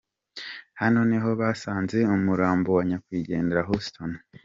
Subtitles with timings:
[0.81, 4.11] Hano niho basanze umurambo wa nyakwigendera Houston.